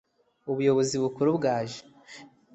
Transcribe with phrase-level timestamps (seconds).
[0.51, 1.79] ubuyobozi bukuru bwaje